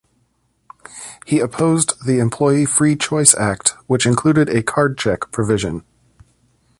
[1.27, 5.83] He opposed the Employee Free Choice Act, which included a card check provision.